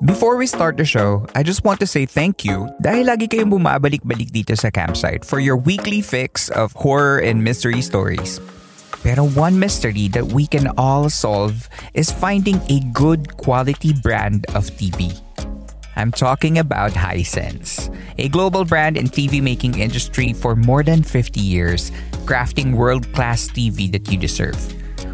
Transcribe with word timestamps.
Before 0.00 0.36
we 0.36 0.46
start 0.46 0.78
the 0.78 0.86
show, 0.86 1.26
I 1.34 1.42
just 1.42 1.62
want 1.62 1.78
to 1.80 1.86
say 1.86 2.06
thank 2.08 2.40
you 2.40 2.72
dahil 2.80 3.12
lagi 3.12 3.28
kayong 3.28 3.52
bumabalik-balik 3.52 4.32
dito 4.32 4.56
sa 4.56 4.72
campsite 4.72 5.28
for 5.28 5.44
your 5.44 5.60
weekly 5.60 6.00
fix 6.00 6.48
of 6.56 6.72
horror 6.72 7.20
and 7.20 7.44
mystery 7.44 7.84
stories. 7.84 8.40
Pero 9.04 9.28
one 9.36 9.60
mystery 9.60 10.08
that 10.16 10.32
we 10.32 10.48
can 10.48 10.72
all 10.80 11.12
solve 11.12 11.68
is 11.92 12.08
finding 12.08 12.56
a 12.72 12.80
good 12.96 13.36
quality 13.36 13.92
brand 13.92 14.48
of 14.56 14.72
TV. 14.80 15.12
I'm 16.00 16.16
talking 16.16 16.56
about 16.56 16.96
Hisense, 16.96 17.92
a 18.16 18.32
global 18.32 18.64
brand 18.64 18.96
in 18.96 19.12
TV 19.12 19.44
making 19.44 19.76
industry 19.76 20.32
for 20.32 20.56
more 20.56 20.80
than 20.80 21.04
50 21.04 21.44
years, 21.44 21.92
crafting 22.24 22.72
world-class 22.72 23.52
TV 23.52 23.92
that 23.92 24.08
you 24.08 24.16
deserve. 24.16 24.56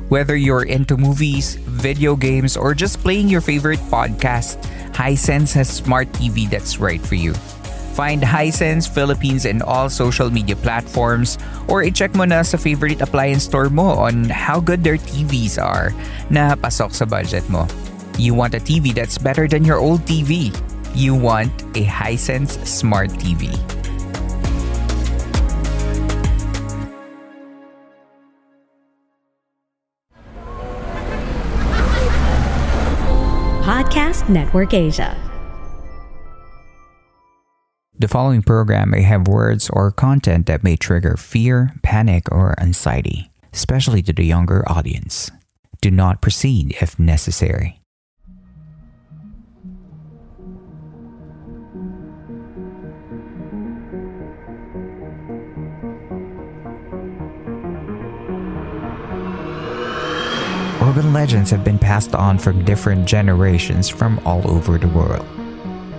Whether 0.06 0.38
you're 0.38 0.70
into 0.70 0.94
movies, 0.94 1.58
video 1.66 2.14
games, 2.14 2.54
or 2.54 2.78
just 2.78 3.02
playing 3.02 3.26
your 3.26 3.42
favorite 3.42 3.82
podcast, 3.90 4.62
Hisense 4.96 5.52
has 5.52 5.68
smart 5.68 6.08
TV 6.16 6.48
that's 6.48 6.80
right 6.80 7.04
for 7.04 7.20
you. 7.20 7.36
Find 7.92 8.24
Hisense 8.24 8.88
Philippines 8.88 9.44
in 9.44 9.60
all 9.60 9.92
social 9.92 10.32
media 10.32 10.56
platforms 10.56 11.36
or 11.68 11.84
i-check 11.84 12.16
mo 12.16 12.24
na 12.24 12.40
sa 12.40 12.56
favorite 12.56 13.04
appliance 13.04 13.44
store 13.44 13.68
mo 13.68 13.92
on 13.92 14.24
how 14.32 14.56
good 14.56 14.80
their 14.80 14.96
TVs 14.96 15.60
are 15.60 15.92
na 16.32 16.56
pasok 16.56 16.96
sa 16.96 17.04
budget 17.04 17.44
mo. 17.52 17.68
You 18.16 18.32
want 18.32 18.56
a 18.56 18.60
TV 18.60 18.96
that's 18.96 19.20
better 19.20 19.44
than 19.44 19.68
your 19.68 19.76
old 19.76 20.00
TV. 20.08 20.48
You 20.96 21.12
want 21.12 21.52
a 21.76 21.84
Hisense 21.84 22.56
Smart 22.64 23.12
TV. 23.20 23.52
Network 34.28 34.74
Asia. 34.74 35.16
The 37.98 38.08
following 38.08 38.42
program 38.42 38.90
may 38.90 39.02
have 39.02 39.26
words 39.26 39.70
or 39.70 39.90
content 39.90 40.46
that 40.46 40.62
may 40.62 40.76
trigger 40.76 41.16
fear, 41.16 41.72
panic, 41.82 42.30
or 42.30 42.54
anxiety, 42.60 43.30
especially 43.54 44.02
to 44.02 44.12
the 44.12 44.26
younger 44.26 44.62
audience. 44.68 45.30
Do 45.80 45.90
not 45.90 46.20
proceed 46.20 46.76
if 46.80 46.98
necessary. 46.98 47.80
Urban 60.96 61.12
legends 61.12 61.50
have 61.50 61.62
been 61.62 61.78
passed 61.78 62.14
on 62.14 62.38
from 62.38 62.64
different 62.64 63.06
generations 63.06 63.86
from 63.86 64.18
all 64.24 64.50
over 64.50 64.78
the 64.78 64.88
world. 64.88 65.26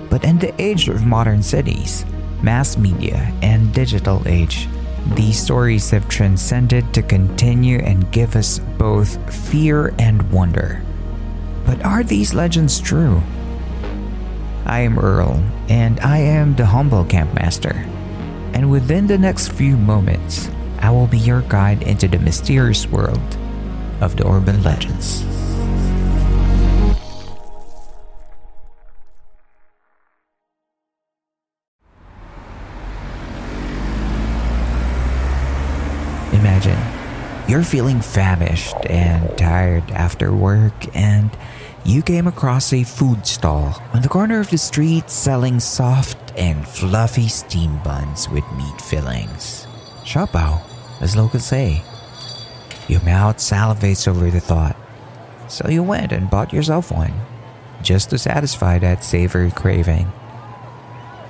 But 0.10 0.24
in 0.24 0.40
the 0.40 0.60
age 0.60 0.90
of 0.90 1.06
modern 1.06 1.44
cities, 1.44 2.04
mass 2.42 2.80
media, 2.80 3.32
and 3.44 3.72
digital 3.76 4.24
age, 4.26 4.68
these 5.14 5.40
stories 5.40 5.92
have 5.92 6.10
transcended 6.10 6.96
to 6.96 7.04
continue 7.04 7.78
and 7.78 8.12
give 8.12 8.36
us 8.36 8.58
both 8.80 9.22
fear 9.32 9.94
and 10.00 10.32
wonder. 10.32 10.82
But 11.64 11.86
are 11.86 12.02
these 12.02 12.34
legends 12.34 12.80
true? 12.80 13.22
I 14.66 14.80
am 14.80 14.98
Earl, 14.98 15.44
and 15.70 16.00
I 16.00 16.18
am 16.18 16.56
the 16.56 16.66
humble 16.66 17.06
campmaster. 17.06 17.86
And 18.56 18.72
within 18.72 19.06
the 19.06 19.20
next 19.20 19.50
few 19.50 19.78
moments, 19.78 20.50
I 20.80 20.90
will 20.90 21.06
be 21.06 21.20
your 21.20 21.42
guide 21.42 21.84
into 21.84 22.08
the 22.08 22.18
mysterious 22.18 22.88
world 22.88 23.37
of 24.02 24.16
the 24.16 24.28
urban 24.28 24.62
legends. 24.64 25.24
Imagine 36.34 36.80
you're 37.48 37.64
feeling 37.64 38.02
famished 38.02 38.76
and 38.90 39.38
tired 39.38 39.90
after 39.92 40.34
work, 40.34 40.74
and 40.96 41.32
you 41.86 42.02
came 42.02 42.28
across 42.28 42.74
a 42.74 42.84
food 42.84 43.26
stall 43.26 43.82
on 43.94 44.02
the 44.02 44.10
corner 44.10 44.42
of 44.42 44.50
the 44.50 44.58
street 44.58 45.10
selling 45.10 45.60
soft 45.60 46.18
and 46.38 46.68
fluffy 46.68 47.30
steam 47.30 47.80
buns 47.84 48.28
with 48.30 48.44
meat 48.58 48.82
fillings. 48.82 49.66
Siopao, 50.04 50.62
as 51.00 51.16
locals 51.16 51.46
say. 51.46 51.82
Your 52.88 53.04
mouth 53.04 53.38
salivates 53.38 54.08
over 54.08 54.32
the 54.32 54.40
thought. 54.40 54.78
So 55.48 55.68
you 55.70 55.84
went 55.84 56.12
and 56.12 56.30
bought 56.30 56.54
yourself 56.54 56.92
one, 56.92 57.14
just 57.82 58.10
to 58.10 58.18
satisfy 58.18 58.80
that 58.80 59.04
savory 59.04 59.52
craving. 59.52 60.12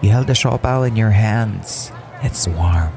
You 0.02 0.12
held 0.12 0.28
the 0.28 0.34
siopao 0.34 0.88
in 0.88 0.96
your 0.96 1.12
hands. 1.12 1.92
It's 2.22 2.48
warm. 2.48 2.94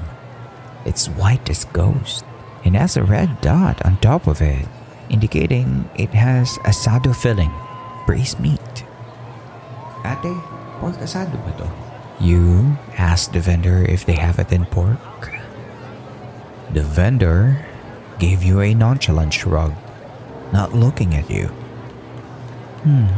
It's 0.84 1.08
white 1.08 1.48
as 1.48 1.64
ghost, 1.66 2.24
and 2.64 2.76
has 2.76 2.96
a 2.96 3.04
red 3.04 3.40
dot 3.40 3.84
on 3.84 3.96
top 3.98 4.26
of 4.26 4.40
it, 4.40 4.68
indicating 5.08 5.88
it 5.96 6.10
has 6.10 6.58
asado 6.64 7.16
filling, 7.16 7.52
braised 8.06 8.40
meat. 8.40 8.84
Ate, 10.04 10.36
pork 10.80 10.96
asado 10.96 11.36
ba 11.44 11.52
to? 11.56 12.24
You 12.24 12.76
asked 12.96 13.32
the 13.32 13.40
vendor 13.40 13.84
if 13.88 14.04
they 14.04 14.16
have 14.16 14.38
it 14.38 14.52
in 14.52 14.66
pork. 14.66 15.00
The 16.72 16.82
vendor 16.82 17.64
gave 18.20 18.44
you 18.44 18.60
a 18.60 18.74
nonchalant 18.74 19.32
shrug, 19.32 19.74
not 20.52 20.74
looking 20.74 21.14
at 21.14 21.28
you. 21.30 21.46
Hmm. 22.84 23.08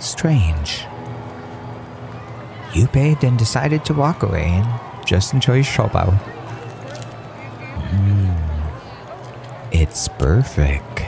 Strange. 0.00 0.84
You 2.74 2.88
paid 2.88 3.22
and 3.22 3.38
decided 3.38 3.84
to 3.84 3.94
walk 3.94 4.24
away 4.24 4.46
and 4.46 5.06
just 5.06 5.32
enjoy 5.32 5.62
siopao. 5.62 6.12
Hmm. 7.90 8.34
It's 9.72 10.08
perfect. 10.08 11.04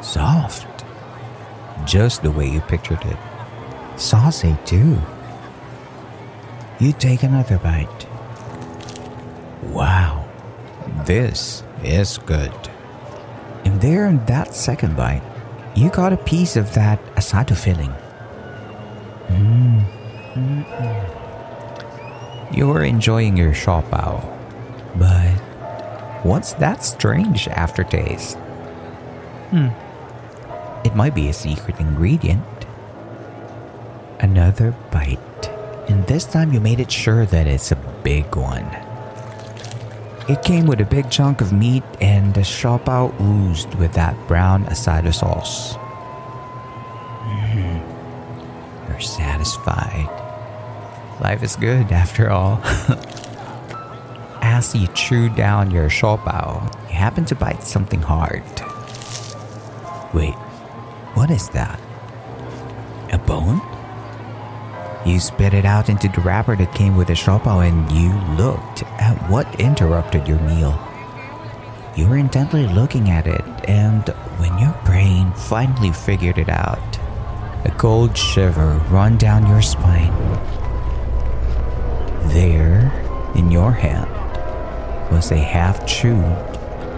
Soft. 0.00 0.84
Just 1.84 2.22
the 2.22 2.30
way 2.30 2.48
you 2.48 2.60
pictured 2.62 3.04
it. 3.04 3.16
Saucy, 3.96 4.56
too. 4.64 4.98
You 6.80 6.92
take 6.92 7.22
another 7.22 7.58
bite. 7.58 8.06
Wow. 9.62 10.28
This 11.04 11.62
is 11.84 12.18
good. 12.18 12.52
And 13.64 13.80
there 13.80 14.06
in 14.06 14.24
that 14.26 14.54
second 14.54 14.96
bite, 14.96 15.22
you 15.74 15.90
got 15.90 16.12
a 16.12 16.16
piece 16.16 16.56
of 16.56 16.74
that 16.74 17.00
asado 17.14 17.56
filling. 17.56 17.94
Mm. 19.28 20.02
You're 22.54 22.84
enjoying 22.84 23.36
your 23.36 23.52
siopao, 23.52 24.20
but 24.98 25.30
what's 26.24 26.52
that 26.54 26.84
strange 26.84 27.48
aftertaste? 27.48 28.36
Hmm. 29.50 29.68
It 30.84 30.94
might 30.94 31.14
be 31.14 31.28
a 31.28 31.32
secret 31.32 31.78
ingredient. 31.80 32.44
Another 34.20 34.74
bite, 34.90 35.48
and 35.88 36.06
this 36.06 36.24
time 36.24 36.52
you 36.52 36.60
made 36.60 36.80
it 36.80 36.90
sure 36.90 37.24
that 37.26 37.46
it's 37.46 37.72
a 37.72 37.76
big 38.02 38.36
one. 38.36 38.81
It 40.32 40.42
came 40.42 40.66
with 40.66 40.80
a 40.80 40.86
big 40.86 41.10
chunk 41.10 41.42
of 41.42 41.52
meat 41.52 41.84
and 42.00 42.32
the 42.32 42.40
siopao 42.40 43.12
oozed 43.20 43.74
with 43.74 43.92
that 43.92 44.16
brown 44.26 44.64
asado 44.64 45.12
sauce. 45.12 45.74
Mm. 47.26 48.88
You're 48.88 48.98
satisfied. 48.98 50.08
Life 51.20 51.42
is 51.42 51.54
good 51.56 51.92
after 51.92 52.30
all. 52.30 52.62
As 54.40 54.74
you 54.74 54.88
chew 54.94 55.28
down 55.28 55.70
your 55.70 55.90
siopao, 55.90 56.64
you 56.88 56.94
happen 56.94 57.26
to 57.26 57.34
bite 57.34 57.62
something 57.62 58.00
hard. 58.00 58.42
Wait, 60.14 60.32
what 61.12 61.30
is 61.30 61.50
that? 61.50 61.78
A 63.12 63.18
bone? 63.18 63.60
You 65.04 65.18
spit 65.18 65.52
it 65.52 65.64
out 65.64 65.88
into 65.88 66.08
the 66.08 66.20
wrapper 66.20 66.54
that 66.54 66.74
came 66.74 66.96
with 66.96 67.08
the 67.08 67.14
siopao 67.14 67.66
and 67.66 67.90
you 67.90 68.12
looked 68.36 68.84
at 69.00 69.16
what 69.28 69.60
interrupted 69.60 70.28
your 70.28 70.38
meal. 70.40 70.78
You 71.96 72.08
were 72.08 72.16
intently 72.16 72.66
looking 72.68 73.10
at 73.10 73.26
it, 73.26 73.44
and 73.68 74.08
when 74.38 74.56
your 74.58 74.74
brain 74.84 75.32
finally 75.32 75.92
figured 75.92 76.38
it 76.38 76.48
out, 76.48 76.98
a 77.64 77.74
cold 77.76 78.16
shiver 78.16 78.80
ran 78.90 79.18
down 79.18 79.46
your 79.46 79.60
spine. 79.60 80.12
There, 82.28 82.90
in 83.34 83.50
your 83.50 83.72
hand, 83.72 84.10
was 85.12 85.32
a 85.32 85.36
half 85.36 85.84
chewed, 85.86 86.24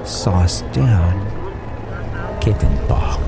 sauced 0.06 0.70
down 0.72 1.24
kitten 2.40 2.76
paw. 2.86 3.18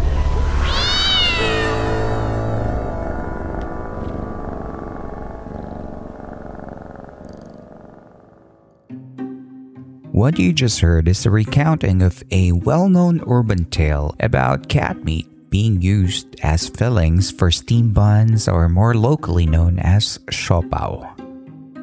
What 10.17 10.39
you 10.39 10.55
just 10.55 10.81
heard 10.81 11.09
is 11.09 11.27
a 11.27 11.31
recounting 11.31 12.01
of 12.01 12.25
a 12.31 12.53
well 12.53 12.89
known 12.89 13.23
urban 13.29 13.67
tale 13.67 14.17
about 14.19 14.71
cat 14.71 15.05
meat 15.05 15.29
being 15.51 15.83
used 15.83 16.41
as 16.41 16.71
fillings 16.71 17.31
for 17.31 17.51
steam 17.51 17.93
buns 17.93 18.49
or 18.49 18.67
more 18.71 18.95
locally 18.95 19.45
known 19.45 19.79
as 19.79 20.17
siopao. 20.31 21.05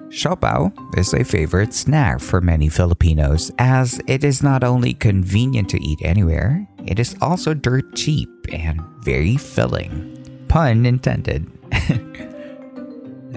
Siopao 0.09 0.73
is 0.97 1.13
a 1.13 1.23
favorite 1.23 1.75
snack 1.75 2.19
for 2.19 2.41
many 2.41 2.69
Filipinos 2.69 3.51
as 3.59 4.01
it 4.07 4.23
is 4.23 4.41
not 4.41 4.63
only 4.63 4.95
convenient 4.95 5.69
to 5.69 5.79
eat 5.83 5.99
anywhere, 6.01 6.67
it 6.87 6.97
is 6.97 7.15
also 7.21 7.53
dirt 7.53 7.95
cheap 7.95 8.29
and 8.51 8.81
very 9.03 9.37
filling. 9.37 10.09
Pun 10.47 10.87
intended. 10.87 11.45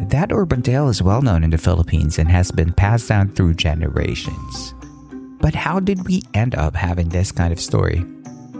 that 0.08 0.32
urban 0.32 0.62
tale 0.62 0.88
is 0.88 1.02
well 1.02 1.20
known 1.20 1.44
in 1.44 1.50
the 1.50 1.58
Philippines 1.58 2.18
and 2.18 2.30
has 2.30 2.50
been 2.50 2.72
passed 2.72 3.10
down 3.10 3.28
through 3.34 3.52
generations. 3.52 4.72
But 5.46 5.54
how 5.54 5.78
did 5.78 6.08
we 6.08 6.24
end 6.34 6.56
up 6.56 6.74
having 6.74 7.08
this 7.10 7.30
kind 7.30 7.52
of 7.52 7.60
story? 7.60 8.04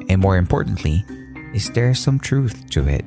And 0.09 0.21
more 0.21 0.37
importantly, 0.37 1.05
is 1.53 1.69
there 1.73 1.93
some 1.95 2.21
truth 2.21 2.71
to 2.71 2.87
it? 2.87 3.05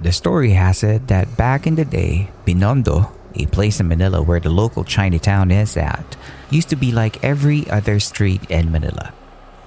The 0.00 0.10
story 0.10 0.50
has 0.50 0.82
it 0.82 1.06
that 1.06 1.36
back 1.36 1.68
in 1.68 1.76
the 1.76 1.84
day, 1.84 2.28
Binondo, 2.44 3.14
a 3.36 3.46
place 3.46 3.78
in 3.78 3.86
Manila 3.86 4.20
where 4.20 4.40
the 4.40 4.50
local 4.50 4.82
Chinatown 4.82 5.52
is 5.52 5.76
at, 5.76 6.16
used 6.50 6.70
to 6.70 6.76
be 6.76 6.90
like 6.90 7.22
every 7.22 7.70
other 7.70 8.00
street 8.00 8.50
in 8.50 8.72
Manila, 8.72 9.14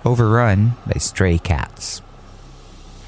overrun 0.03 0.73
by 0.85 0.99
stray 0.99 1.37
cats. 1.37 2.01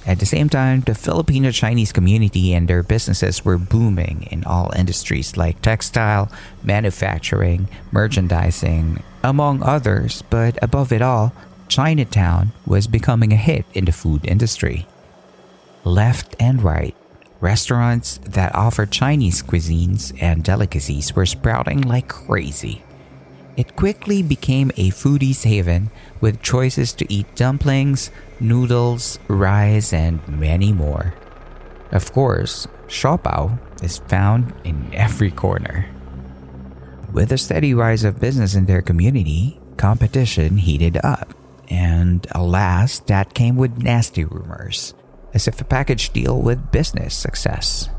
At 0.07 0.19
the 0.19 0.25
same 0.25 0.49
time, 0.49 0.81
the 0.81 0.93
Filipino 0.93 1.49
Chinese 1.49 1.91
community 1.91 2.53
and 2.53 2.67
their 2.67 2.83
businesses 2.83 3.43
were 3.43 3.57
booming 3.57 4.27
in 4.29 4.43
all 4.43 4.71
industries 4.75 5.35
like 5.35 5.61
textile, 5.61 6.31
manufacturing, 6.63 7.67
merchandising, 7.91 9.01
among 9.23 9.63
others, 9.63 10.21
but 10.29 10.61
above 10.61 10.93
it 10.93 11.01
all, 11.01 11.33
Chinatown 11.67 12.51
was 12.67 12.85
becoming 12.85 13.33
a 13.33 13.35
hit 13.35 13.65
in 13.73 13.85
the 13.85 13.91
food 13.91 14.21
industry. 14.25 14.85
Left 15.83 16.35
and 16.39 16.61
right, 16.61 16.95
restaurants 17.41 18.19
that 18.23 18.53
offered 18.53 18.91
Chinese 18.91 19.41
cuisines 19.41 20.15
and 20.21 20.43
delicacies 20.43 21.15
were 21.15 21.25
sprouting 21.25 21.81
like 21.81 22.07
crazy. 22.07 22.84
It 23.57 23.75
quickly 23.75 24.21
became 24.21 24.71
a 24.75 24.89
foodie's 24.91 25.43
haven 25.43 25.89
with 26.19 26.41
choices 26.41 26.91
to 26.93 27.11
eat 27.11 27.35
dumplings, 27.35 28.11
noodles, 28.39 29.17
rice, 29.29 29.93
and 29.93 30.19
many 30.27 30.73
more. 30.73 31.13
Of 31.91 32.11
course, 32.11 32.67
siopao 32.87 33.57
is 33.81 33.99
found 33.99 34.53
in 34.65 34.93
every 34.93 35.31
corner. 35.31 35.89
With 37.13 37.29
the 37.29 37.37
steady 37.37 37.73
rise 37.73 38.03
of 38.03 38.19
business 38.19 38.55
in 38.55 38.65
their 38.65 38.81
community, 38.81 39.57
competition 39.77 40.57
heated 40.57 40.97
up. 41.03 41.33
And 41.69 42.27
alas, 42.31 42.99
that 43.07 43.33
came 43.33 43.55
with 43.55 43.81
nasty 43.81 44.25
rumors, 44.25 44.93
as 45.33 45.47
if 45.47 45.61
a 45.61 45.65
package 45.65 46.11
deal 46.11 46.41
with 46.41 46.71
business 46.71 47.15
success. 47.15 47.89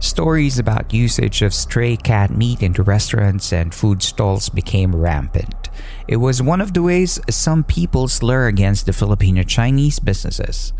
Stories 0.00 0.60
about 0.60 0.94
usage 0.94 1.42
of 1.42 1.52
stray 1.52 1.96
cat 1.96 2.30
meat 2.30 2.62
into 2.62 2.84
restaurants 2.84 3.52
and 3.52 3.74
food 3.74 4.00
stalls 4.00 4.48
became 4.48 4.94
rampant. 4.94 5.70
It 6.06 6.18
was 6.18 6.40
one 6.40 6.60
of 6.60 6.72
the 6.72 6.82
ways 6.82 7.18
some 7.28 7.64
people 7.64 8.06
slur 8.06 8.46
against 8.46 8.86
the 8.86 8.92
Filipino 8.92 9.42
Chinese 9.42 9.98
businesses. 9.98 10.72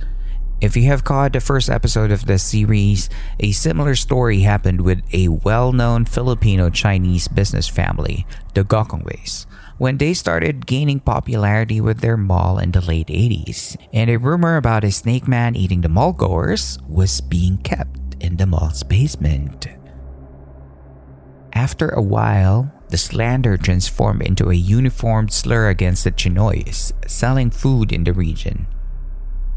If 0.61 0.77
you 0.77 0.85
have 0.85 1.03
caught 1.03 1.33
the 1.33 1.41
first 1.41 1.69
episode 1.69 2.13
of 2.13 2.27
this 2.27 2.45
series, 2.45 3.11
a 3.41 3.51
similar 3.51 3.97
story 3.97 4.41
happened 4.41 4.83
with 4.83 5.03
a 5.13 5.27
well 5.27 5.73
known 5.73 6.05
Filipino 6.05 6.71
Chinese 6.71 7.27
business 7.27 7.67
family, 7.67 8.25
the 8.55 8.63
Gokongweis, 8.63 9.47
when 9.79 9.99
they 9.99 10.15
started 10.15 10.67
gaining 10.67 11.01
popularity 11.01 11.81
with 11.81 12.01
their 12.01 12.17
mall 12.17 12.59
in 12.59 12.71
the 12.71 12.81
late 12.81 13.09
80s. 13.09 13.77
And 13.93 14.11
a 14.11 14.17
rumor 14.17 14.57
about 14.57 14.85
a 14.85 14.93
snake 14.93 15.27
man 15.27 15.57
eating 15.57 15.81
the 15.81 15.89
mall 15.89 16.13
goers 16.13 16.79
was 16.89 17.21
being 17.21 17.59
kept 17.59 18.08
in 18.21 18.37
the 18.37 18.47
mall's 18.47 18.83
basement. 18.83 19.69
After 21.53 21.89
a 21.89 22.03
while, 22.03 22.71
the 22.89 22.97
slander 22.97 23.57
transformed 23.57 24.23
into 24.23 24.51
a 24.51 24.55
uniformed 24.55 25.33
slur 25.33 25.69
against 25.69 26.05
the 26.05 26.13
Chinoys 26.13 26.93
selling 27.09 27.51
food 27.51 27.93
in 27.93 28.05
the 28.05 28.13
region. 28.13 28.67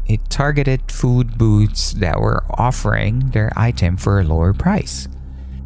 It 0.06 0.28
targeted 0.28 0.90
food 0.90 1.38
booths 1.38 1.92
that 1.94 2.20
were 2.20 2.44
offering 2.50 3.30
their 3.30 3.52
item 3.56 3.96
for 3.96 4.20
a 4.20 4.24
lower 4.24 4.52
price. 4.52 5.08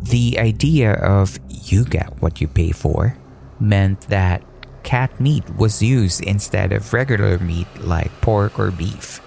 The 0.02 0.38
idea 0.38 0.92
of 0.92 1.38
you 1.48 1.84
get 1.84 2.20
what 2.20 2.40
you 2.40 2.46
pay 2.46 2.70
for 2.70 3.16
meant 3.58 4.02
that 4.02 4.44
cat 4.82 5.18
meat 5.18 5.48
was 5.56 5.82
used 5.82 6.22
instead 6.22 6.72
of 6.72 6.92
regular 6.92 7.38
meat 7.38 7.66
like 7.80 8.12
pork 8.20 8.58
or 8.58 8.70
beef. 8.70 9.20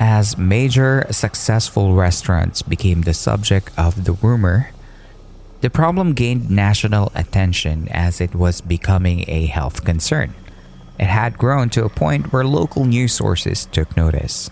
As 0.00 0.36
major 0.36 1.06
successful 1.10 1.94
restaurants 1.94 2.62
became 2.62 3.02
the 3.02 3.14
subject 3.14 3.70
of 3.78 4.04
the 4.04 4.12
rumor, 4.12 4.70
the 5.60 5.70
problem 5.70 6.12
gained 6.12 6.50
national 6.50 7.12
attention 7.14 7.88
as 7.88 8.20
it 8.20 8.34
was 8.34 8.60
becoming 8.60 9.24
a 9.28 9.46
health 9.46 9.84
concern. 9.84 10.34
It 10.98 11.06
had 11.06 11.38
grown 11.38 11.70
to 11.70 11.84
a 11.84 11.88
point 11.88 12.32
where 12.32 12.44
local 12.44 12.84
news 12.84 13.12
sources 13.12 13.66
took 13.66 13.96
notice. 13.96 14.50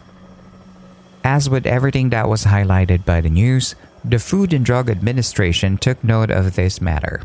As 1.25 1.51
with 1.51 1.67
everything 1.67 2.11
that 2.11 2.29
was 2.29 2.45
highlighted 2.45 3.05
by 3.05 3.21
the 3.21 3.31
news, 3.31 3.75
the 4.05 4.19
Food 4.19 4.53
and 4.53 4.65
Drug 4.65 4.91
Administration 4.91 5.77
took 5.77 6.03
note 6.03 6.31
of 6.31 6.57
this 6.57 6.81
matter. 6.81 7.23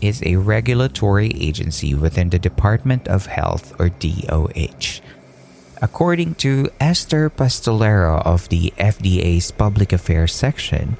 Is 0.00 0.22
a 0.24 0.36
regulatory 0.36 1.28
agency 1.28 1.94
within 1.94 2.30
the 2.30 2.38
Department 2.38 3.06
of 3.08 3.26
Health 3.26 3.72
or 3.78 3.88
DOH 3.88 5.00
According 5.82 6.36
to 6.36 6.70
Esther 6.78 7.28
Pastolero 7.28 8.22
of 8.24 8.48
the 8.50 8.72
FDA's 8.78 9.50
Public 9.50 9.92
Affairs 9.92 10.32
section, 10.32 10.96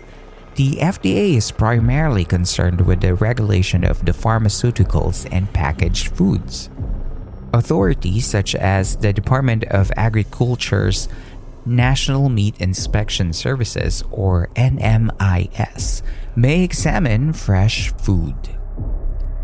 the 0.57 0.79
FDA 0.83 1.37
is 1.37 1.53
primarily 1.53 2.25
concerned 2.25 2.81
with 2.81 3.01
the 3.01 3.15
regulation 3.15 3.85
of 3.85 4.05
the 4.05 4.11
pharmaceuticals 4.11 5.29
and 5.31 5.53
packaged 5.53 6.09
foods. 6.17 6.69
Authorities 7.55 8.27
such 8.27 8.57
as 8.57 8.97
the 8.97 9.13
Department 9.13 9.63
of 9.71 9.93
Agriculture's 9.97 11.07
National 11.65 12.29
Meat 12.29 12.61
Inspection 12.61 13.33
Services, 13.33 14.03
or 14.11 14.49
NMIS, 14.57 16.03
may 16.35 16.65
examine 16.65 17.33
fresh 17.33 17.93
food. 17.93 18.35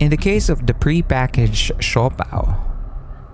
In 0.00 0.10
the 0.10 0.16
case 0.16 0.48
of 0.48 0.66
the 0.66 0.74
prepackaged 0.74 1.78
siopao, 1.78 2.67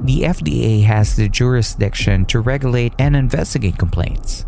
the 0.01 0.23
FDA 0.23 0.85
has 0.85 1.17
the 1.17 1.29
jurisdiction 1.29 2.25
to 2.27 2.41
regulate 2.41 2.95
and 2.99 3.15
investigate 3.15 3.79
complaints. 3.79 4.45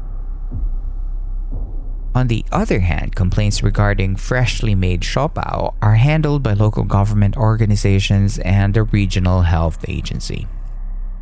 On 2.14 2.28
the 2.28 2.46
other 2.50 2.80
hand, 2.80 3.14
complaints 3.14 3.62
regarding 3.62 4.16
freshly 4.16 4.74
made 4.74 5.02
siopao 5.02 5.74
are 5.82 5.96
handled 5.96 6.42
by 6.42 6.54
local 6.54 6.84
government 6.84 7.36
organizations 7.36 8.38
and 8.38 8.72
the 8.72 8.84
regional 8.84 9.42
health 9.42 9.84
agency. 9.86 10.46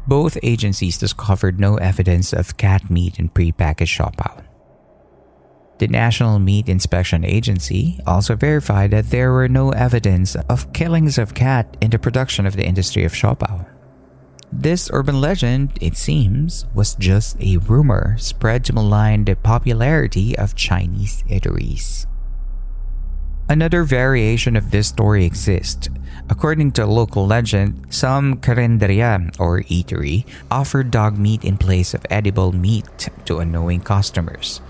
Both 0.07 0.39
agencies 0.43 0.97
discovered 0.97 1.59
no 1.59 1.79
evidence 1.79 2.33
of 2.33 2.57
cat 2.57 2.91
meat 2.91 3.19
in 3.19 3.29
prepackaged 3.29 3.99
siopao. 3.99 4.45
The 5.79 5.89
National 5.89 6.39
Meat 6.39 6.69
Inspection 6.69 7.25
Agency 7.25 7.99
also 8.07 8.37
verified 8.37 8.93
that 8.93 9.11
there 9.11 9.33
were 9.33 9.49
no 9.49 9.71
evidence 9.71 10.37
of 10.49 10.73
killings 10.73 11.19
of 11.19 11.35
cat 11.35 11.77
in 11.81 11.91
the 11.91 11.99
production 11.99 12.47
of 12.47 12.55
the 12.55 12.65
industry 12.65 13.03
of 13.03 13.13
siopao. 13.13 13.67
This 14.55 14.89
urban 14.93 15.21
legend, 15.21 15.77
it 15.81 15.97
seems, 15.97 16.65
was 16.75 16.95
just 16.95 17.37
a 17.43 17.59
rumor 17.59 18.17
spread 18.19 18.65
to 18.67 18.73
malign 18.73 19.25
the 19.25 19.35
popularity 19.35 20.39
of 20.39 20.55
Chinese 20.55 21.25
eateries. 21.29 22.07
Another 23.49 23.83
variation 23.83 24.55
of 24.55 24.71
this 24.71 24.87
story 24.87 25.27
exists. 25.27 25.91
According 26.31 26.73
to 26.73 26.87
local 26.87 27.27
legend, 27.27 27.85
some 27.91 28.39
karinderya 28.39 29.35
or 29.41 29.61
eatery 29.63 30.25
offered 30.51 30.91
dog 30.91 31.19
meat 31.19 31.45
in 31.45 31.59
place 31.59 31.93
of 31.93 32.07
edible 32.09 32.53
meat 32.53 33.11
to 33.27 33.41
unknowing 33.41 33.83
customers. 33.83 34.63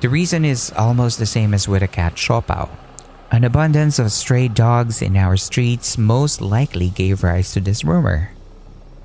The 0.00 0.10
reason 0.10 0.44
is 0.44 0.72
almost 0.76 1.18
the 1.20 1.26
same 1.26 1.54
as 1.54 1.68
with 1.68 1.82
a 1.82 1.88
cat 1.88 2.16
siopao. 2.16 2.68
An 3.30 3.44
abundance 3.44 3.98
of 4.00 4.10
stray 4.10 4.48
dogs 4.48 5.00
in 5.00 5.16
our 5.16 5.36
streets 5.36 5.96
most 5.96 6.40
likely 6.42 6.90
gave 6.90 7.22
rise 7.22 7.52
to 7.52 7.60
this 7.60 7.84
rumor. 7.84 8.32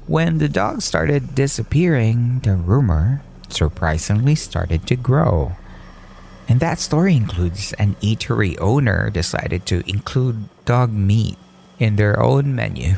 When 0.05 0.37
the 0.37 0.49
dogs 0.49 0.83
started 0.83 1.33
disappearing, 1.33 2.41
the 2.43 2.55
rumor 2.55 3.23
surprisingly 3.47 4.35
started 4.35 4.85
to 4.87 4.95
grow. 4.95 5.55
And 6.49 6.59
that 6.59 6.79
story 6.79 7.15
includes 7.15 7.71
an 7.73 7.95
eatery 8.01 8.59
owner 8.59 9.09
decided 9.09 9.65
to 9.67 9.87
include 9.89 10.49
dog 10.65 10.91
meat 10.91 11.37
in 11.79 11.95
their 11.95 12.19
own 12.19 12.53
menu. 12.53 12.95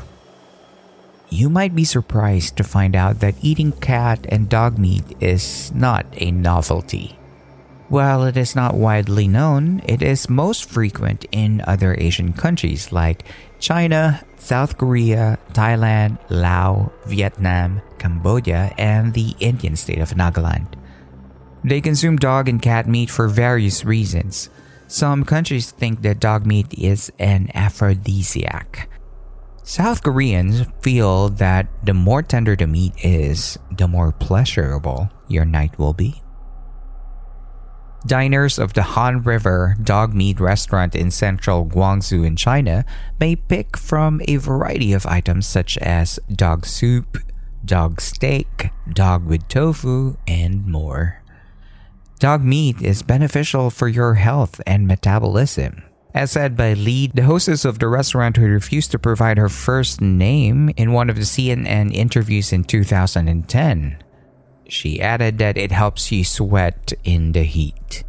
You 1.30 1.50
might 1.50 1.76
be 1.76 1.86
surprised 1.86 2.58
to 2.58 2.64
find 2.64 2.96
out 2.96 3.20
that 3.20 3.36
eating 3.42 3.72
cat 3.72 4.26
and 4.30 4.50
dog 4.50 4.80
meat 4.80 5.06
is 5.20 5.72
not 5.76 6.06
a 6.18 6.32
novelty. 6.32 7.20
While 7.88 8.24
it 8.24 8.36
is 8.36 8.56
not 8.56 8.74
widely 8.74 9.28
known, 9.28 9.82
it 9.86 10.02
is 10.02 10.28
most 10.28 10.66
frequent 10.66 11.26
in 11.32 11.62
other 11.68 11.96
Asian 12.00 12.34
countries 12.34 12.92
like 12.92 13.26
China, 13.60 14.26
South 14.38 14.78
Korea, 14.78 15.38
Thailand, 15.54 16.18
Laos, 16.30 16.90
Vietnam, 17.06 17.82
Cambodia, 18.00 18.74
and 18.80 19.14
the 19.14 19.36
Indian 19.40 19.76
state 19.76 20.00
of 20.00 20.18
Nagaland. 20.18 20.74
They 21.64 21.80
consume 21.80 22.18
dog 22.18 22.50
and 22.50 22.62
cat 22.62 22.88
meat 22.88 23.12
for 23.12 23.28
various 23.28 23.86
reasons. 23.86 24.50
Some 24.88 25.24
countries 25.24 25.70
think 25.70 26.02
that 26.02 26.20
dog 26.20 26.46
meat 26.46 26.74
is 26.74 27.12
an 27.20 27.50
aphrodisiac. 27.54 28.90
South 29.62 30.02
Koreans 30.02 30.66
feel 30.82 31.30
that 31.38 31.68
the 31.84 31.94
more 31.94 32.22
tender 32.22 32.56
the 32.56 32.68
meat 32.68 32.94
is, 33.04 33.58
the 33.72 33.88
more 33.88 34.12
pleasurable 34.12 35.10
your 35.28 35.46
night 35.46 35.78
will 35.78 35.94
be. 35.94 36.22
Diners 38.06 38.60
of 38.60 38.74
the 38.74 38.84
Han 38.84 39.24
River 39.24 39.76
dog 39.82 40.14
meat 40.14 40.40
restaurant 40.40 40.94
in 40.94 41.10
central 41.10 41.66
Guangzhou 41.66 42.26
in 42.26 42.36
China 42.36 42.86
may 43.20 43.36
pick 43.36 43.78
from 43.78 44.22
a 44.28 44.38
variety 44.38 44.94
of 44.94 45.08
items 45.08 45.48
such 45.48 45.78
as 45.80 46.20
dog 46.32 46.68
soup, 46.68 47.18
dog 47.64 48.00
steak, 48.00 48.70
dog 48.94 49.26
with 49.26 49.48
tofu, 49.48 50.18
and 50.28 50.68
more. 50.68 51.24
Dog 52.20 52.44
meat 52.44 52.80
is 52.82 53.02
beneficial 53.02 53.72
for 53.72 53.88
your 53.88 54.14
health 54.14 54.62
and 54.68 54.88
metabolism. 54.88 55.84
As 56.14 56.32
said 56.32 56.56
by 56.56 56.74
Lee, 56.74 57.12
the 57.14 57.24
hostess 57.24 57.66
of 57.66 57.80
the 57.80 57.90
restaurant 57.90 58.38
who 58.38 58.48
refused 58.48 58.92
to 58.92 59.00
provide 59.00 59.38
her 59.38 59.50
first 59.50 60.00
name 60.00 60.70
in 60.78 60.94
one 60.94 61.10
of 61.10 61.18
the 61.18 61.24
CNN 61.24 61.92
interviews 61.92 62.54
in 62.54 62.64
2010. 62.64 63.98
She 64.68 65.02
added 65.02 65.38
that 65.38 65.58
it 65.58 65.72
helps 65.72 66.12
you 66.12 66.24
sweat 66.24 66.94
in 67.04 67.32
the 67.32 67.44
heat. 67.44 68.04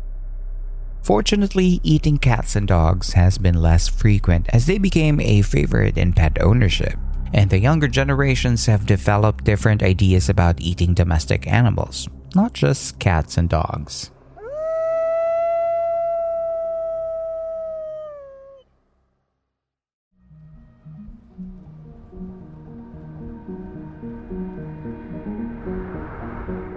Fortunately, 1.02 1.80
eating 1.84 2.18
cats 2.18 2.56
and 2.56 2.66
dogs 2.66 3.12
has 3.12 3.38
been 3.38 3.62
less 3.62 3.86
frequent 3.86 4.48
as 4.52 4.66
they 4.66 4.78
became 4.78 5.20
a 5.20 5.42
favorite 5.42 5.96
in 5.96 6.12
pet 6.12 6.36
ownership, 6.40 6.98
and 7.32 7.48
the 7.48 7.60
younger 7.60 7.86
generations 7.86 8.66
have 8.66 8.86
developed 8.86 9.44
different 9.44 9.82
ideas 9.82 10.28
about 10.28 10.60
eating 10.60 10.94
domestic 10.94 11.46
animals, 11.46 12.08
not 12.34 12.54
just 12.54 12.98
cats 12.98 13.36
and 13.36 13.48
dogs. 13.48 14.10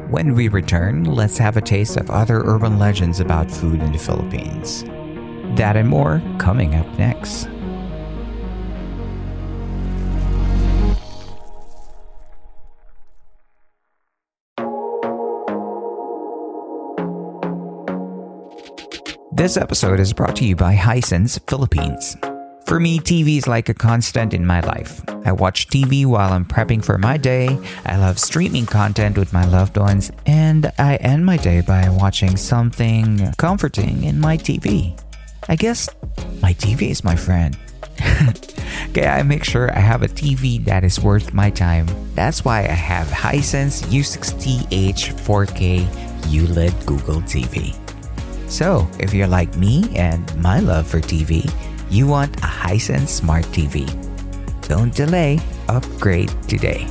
When 0.09 0.33
we 0.33 0.47
return, 0.47 1.03
let's 1.03 1.37
have 1.37 1.55
a 1.55 1.61
taste 1.61 1.95
of 1.95 2.09
other 2.09 2.41
urban 2.43 2.79
legends 2.79 3.19
about 3.19 3.51
food 3.51 3.79
in 3.79 3.91
the 3.91 3.99
Philippines. 3.99 4.83
That 5.55 5.77
and 5.77 5.87
more 5.87 6.19
coming 6.39 6.73
up 6.73 6.87
next. 6.97 7.47
This 19.31 19.57
episode 19.57 19.99
is 19.99 20.11
brought 20.11 20.35
to 20.37 20.45
you 20.45 20.55
by 20.55 20.73
Hisense 20.73 21.39
Philippines. 21.47 22.17
For 22.69 22.79
me, 22.79 22.99
TV 22.99 23.39
is 23.39 23.47
like 23.47 23.67
a 23.67 23.73
constant 23.73 24.31
in 24.31 24.45
my 24.45 24.59
life. 24.59 25.01
I 25.25 25.31
watch 25.31 25.69
TV 25.69 26.05
while 26.05 26.31
I'm 26.31 26.45
prepping 26.45 26.85
for 26.85 26.99
my 26.99 27.17
day, 27.17 27.57
I 27.83 27.97
love 27.97 28.19
streaming 28.19 28.67
content 28.67 29.17
with 29.17 29.33
my 29.33 29.43
loved 29.43 29.75
ones, 29.75 30.11
and 30.27 30.71
I 30.77 30.97
end 30.97 31.25
my 31.25 31.37
day 31.37 31.61
by 31.61 31.89
watching 31.89 32.37
something 32.37 33.33
comforting 33.39 34.03
in 34.03 34.19
my 34.19 34.37
TV. 34.37 34.95
I 35.47 35.55
guess 35.55 35.89
my 36.43 36.53
TV 36.53 36.91
is 36.91 37.03
my 37.03 37.15
friend. 37.15 37.57
okay, 38.89 39.07
I 39.07 39.23
make 39.23 39.45
sure 39.45 39.75
I 39.75 39.79
have 39.79 40.03
a 40.03 40.07
TV 40.07 40.63
that 40.65 40.83
is 40.83 40.99
worth 40.99 41.33
my 41.33 41.49
time. 41.49 41.87
That's 42.13 42.45
why 42.45 42.59
I 42.59 42.77
have 42.77 43.07
Hisense 43.07 43.81
U60H 43.85 45.15
4K 45.25 45.87
ULED 46.29 46.85
Google 46.85 47.21
TV. 47.21 47.75
So, 48.47 48.87
if 48.99 49.11
you're 49.11 49.25
like 49.25 49.55
me 49.57 49.89
and 49.95 50.23
my 50.37 50.59
love 50.59 50.85
for 50.85 50.99
TV, 50.99 51.51
you 51.89 52.07
want 52.07 52.35
a 52.37 52.47
Hisense 52.47 53.07
Smart 53.07 53.45
TV. 53.45 53.87
Don't 54.67 54.93
delay, 54.93 55.39
upgrade 55.67 56.29
today. 56.47 56.87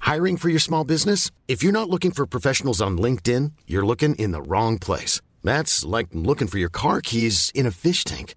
Hiring 0.00 0.36
for 0.36 0.48
your 0.48 0.60
small 0.60 0.84
business? 0.84 1.32
If 1.48 1.64
you're 1.64 1.72
not 1.72 1.90
looking 1.90 2.12
for 2.12 2.26
professionals 2.26 2.80
on 2.80 2.96
LinkedIn, 2.96 3.52
you're 3.66 3.84
looking 3.84 4.14
in 4.14 4.30
the 4.30 4.40
wrong 4.40 4.78
place. 4.78 5.20
That's 5.42 5.84
like 5.84 6.06
looking 6.12 6.46
for 6.46 6.58
your 6.58 6.68
car 6.68 7.00
keys 7.00 7.50
in 7.54 7.66
a 7.66 7.72
fish 7.72 8.04
tank. 8.04 8.36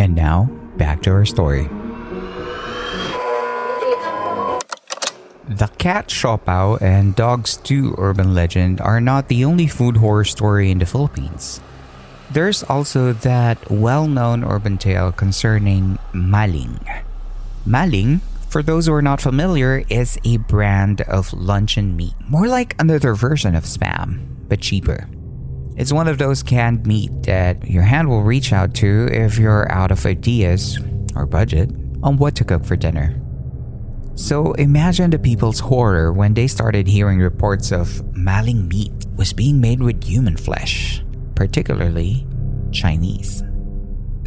And 0.00 0.16
now, 0.16 0.48
back 0.78 1.02
to 1.02 1.10
our 1.10 1.26
story. 1.26 1.68
The 5.44 5.68
cat 5.76 6.08
siopao 6.08 6.80
and 6.80 7.14
dogs 7.14 7.50
stew 7.60 7.94
urban 7.98 8.32
legend 8.32 8.80
are 8.80 8.98
not 8.98 9.28
the 9.28 9.44
only 9.44 9.66
food 9.66 9.98
horror 9.98 10.24
story 10.24 10.70
in 10.70 10.78
the 10.78 10.86
Philippines. 10.86 11.60
There's 12.32 12.62
also 12.62 13.12
that 13.12 13.70
well 13.70 14.08
known 14.08 14.42
urban 14.42 14.78
tale 14.78 15.12
concerning 15.12 15.98
maling. 16.14 16.80
Maling, 17.66 18.22
for 18.48 18.62
those 18.62 18.86
who 18.86 18.94
are 18.94 19.02
not 19.02 19.20
familiar, 19.20 19.84
is 19.90 20.16
a 20.24 20.38
brand 20.38 21.02
of 21.02 21.30
luncheon 21.34 21.94
meat, 21.94 22.14
more 22.26 22.48
like 22.48 22.74
another 22.80 23.12
version 23.12 23.54
of 23.54 23.64
spam, 23.64 24.24
but 24.48 24.62
cheaper. 24.62 25.10
It's 25.80 25.94
one 25.94 26.08
of 26.08 26.18
those 26.18 26.42
canned 26.42 26.86
meat 26.86 27.10
that 27.22 27.64
your 27.64 27.84
hand 27.84 28.10
will 28.10 28.22
reach 28.22 28.52
out 28.52 28.74
to 28.74 29.08
if 29.10 29.38
you're 29.38 29.72
out 29.72 29.90
of 29.90 30.04
ideas 30.04 30.78
or 31.16 31.24
budget 31.24 31.70
on 32.02 32.18
what 32.18 32.36
to 32.36 32.44
cook 32.44 32.66
for 32.66 32.76
dinner. 32.76 33.18
So 34.14 34.52
imagine 34.52 35.08
the 35.08 35.18
people's 35.18 35.58
horror 35.58 36.12
when 36.12 36.34
they 36.34 36.48
started 36.48 36.86
hearing 36.86 37.18
reports 37.18 37.72
of 37.72 38.04
maling 38.14 38.68
meat 38.68 38.92
was 39.16 39.32
being 39.32 39.58
made 39.58 39.82
with 39.82 40.04
human 40.04 40.36
flesh, 40.36 41.02
particularly 41.34 42.26
Chinese. 42.72 43.42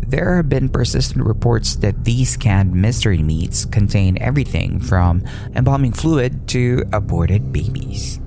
there 0.07 0.35
have 0.37 0.49
been 0.49 0.69
persistent 0.69 1.23
reports 1.23 1.75
that 1.77 2.03
these 2.03 2.35
canned 2.35 2.73
mystery 2.73 3.21
meats 3.21 3.63
contain 3.63 4.17
everything 4.19 4.79
from 4.79 5.23
embalming 5.55 5.93
fluid 5.93 6.47
to 6.47 6.83
aborted 6.91 7.53
babies. 7.53 8.22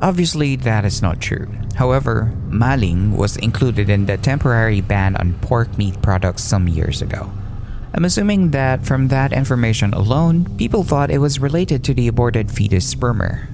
Obviously, 0.00 0.54
that 0.56 0.84
is 0.84 1.02
not 1.02 1.20
true. 1.20 1.48
However, 1.74 2.32
maling 2.48 3.16
was 3.16 3.36
included 3.36 3.90
in 3.90 4.06
the 4.06 4.16
temporary 4.16 4.80
ban 4.80 5.16
on 5.16 5.34
pork 5.40 5.76
meat 5.76 6.00
products 6.02 6.42
some 6.42 6.68
years 6.68 7.02
ago. 7.02 7.30
I'm 7.94 8.04
assuming 8.04 8.52
that 8.52 8.86
from 8.86 9.08
that 9.08 9.32
information 9.32 9.94
alone, 9.94 10.56
people 10.56 10.84
thought 10.84 11.10
it 11.10 11.18
was 11.18 11.40
related 11.40 11.82
to 11.84 11.94
the 11.94 12.06
aborted 12.06 12.50
fetus 12.50 12.86
spermer. 12.86 13.48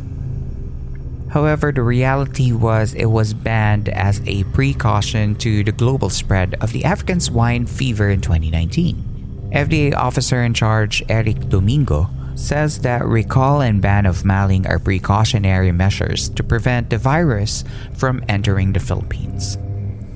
However, 1.31 1.73
the 1.73 1.83
reality 1.83 2.53
was 2.53 2.95
it 2.95 3.07
was 3.07 3.35
banned 3.35 3.89
as 3.89 4.21
a 4.27 4.45
precaution 4.53 5.35
to 5.37 5.65
the 5.65 5.73
global 5.73 6.11
spread 6.11 6.57
of 6.61 6.73
the 6.73 6.85
African 6.85 7.21
swine 7.21 7.67
fever 7.67 8.11
in 8.11 8.21
2019. 8.21 9.51
FDA 9.53 9.95
officer 9.95 10.43
in 10.43 10.53
charge 10.53 11.03
Eric 11.09 11.49
Domingo 11.49 12.11
says 12.35 12.81
that 12.81 13.05
recall 13.05 13.62
and 13.62 13.81
ban 13.81 14.07
of 14.07 14.25
maling 14.25 14.67
are 14.67 14.79
precautionary 14.79 15.73
measures 15.73 16.29
to 16.31 16.43
prevent 16.43 16.91
the 16.91 16.99
virus 16.99 17.64
from 17.95 18.25
entering 18.29 18.73
the 18.73 18.81
Philippines. 18.81 19.57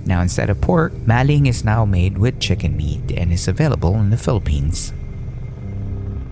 Now, 0.04 0.22
instead 0.22 0.50
of 0.50 0.60
pork, 0.60 0.92
maling 1.06 1.46
is 1.46 1.64
now 1.64 1.84
made 1.84 2.16
with 2.16 2.40
chicken 2.40 2.76
meat 2.76 3.12
and 3.12 3.32
is 3.32 3.46
available 3.46 3.94
in 3.96 4.10
the 4.10 4.16
Philippines. 4.16 4.92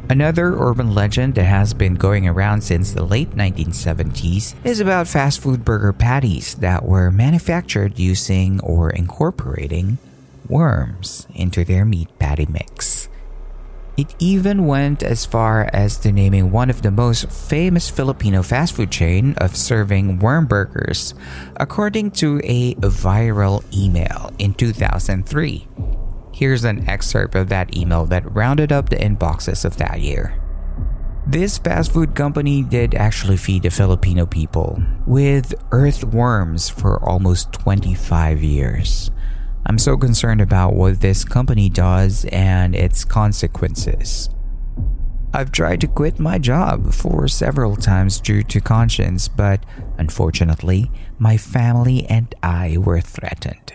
Another 0.09 0.55
urban 0.57 0.95
legend 0.95 1.35
that 1.35 1.45
has 1.45 1.75
been 1.75 1.95
going 1.95 2.29
around 2.29 2.63
since 2.63 2.93
the 2.93 3.03
late 3.03 3.33
1970s 3.33 4.55
is 4.65 4.79
about 4.79 5.09
fast 5.09 5.41
food 5.41 5.65
burger 5.65 5.93
patties 5.93 6.55
that 6.57 6.85
were 6.85 7.11
manufactured 7.11 7.99
using 7.99 8.61
or 8.61 8.91
incorporating 8.91 9.99
worms 10.49 11.27
into 11.35 11.65
their 11.65 11.85
meat 11.85 12.09
patty 12.21 12.47
mix. 12.47 13.09
It 13.97 14.15
even 14.19 14.67
went 14.67 15.03
as 15.03 15.25
far 15.25 15.71
as 15.73 15.97
to 15.99 16.13
naming 16.13 16.51
one 16.51 16.69
of 16.69 16.83
the 16.83 16.91
most 16.91 17.31
famous 17.31 17.89
Filipino 17.89 18.43
fast 18.43 18.77
food 18.77 18.91
chain 18.91 19.33
of 19.39 19.57
serving 19.57 20.19
worm 20.19 20.45
burgers, 20.45 21.15
according 21.57 22.11
to 22.13 22.39
a 22.45 22.75
viral 22.75 23.65
email 23.75 24.31
in 24.39 24.53
2003. 24.53 25.67
Here's 26.35 26.65
an 26.65 26.87
excerpt 26.87 27.35
of 27.35 27.49
that 27.49 27.75
email 27.75 28.05
that 28.05 28.31
rounded 28.31 28.71
up 28.71 28.91
the 28.91 28.97
inboxes 28.97 29.65
of 29.65 29.79
that 29.79 30.03
year. 30.03 30.39
This 31.27 31.57
fast 31.57 31.93
food 31.93 32.15
company 32.15 32.63
did 32.63 32.95
actually 32.95 33.39
feed 33.39 33.63
the 33.63 33.71
Filipino 33.71 34.27
people 34.27 34.79
with 35.07 35.55
earthworms 35.73 36.69
for 36.69 37.03
almost 37.03 37.51
25 37.55 38.43
years. 38.43 39.11
I'm 39.69 39.79
so 39.79 39.97
concerned 39.97 40.41
about 40.41 40.75
what 40.75 41.01
this 41.01 41.25
company 41.25 41.69
does 41.69 42.25
and 42.27 42.77
its 42.77 43.05
consequences. 43.05 44.31
I've 45.35 45.51
tried 45.51 45.81
to 45.81 45.89
quit 45.89 46.21
my 46.21 46.39
job 46.39 46.95
for 46.95 47.27
several 47.27 47.75
times 47.75 48.21
due 48.21 48.45
to 48.45 48.61
conscience, 48.61 49.27
but 49.27 49.67
unfortunately, 49.99 50.91
my 51.19 51.37
family 51.37 52.07
and 52.07 52.33
I 52.45 52.79
were 52.79 53.01
threatened. 53.01 53.73